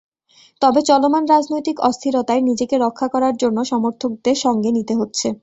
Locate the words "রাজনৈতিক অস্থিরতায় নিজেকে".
1.25-2.75